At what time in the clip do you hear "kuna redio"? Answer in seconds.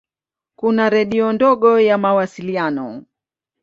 0.55-1.33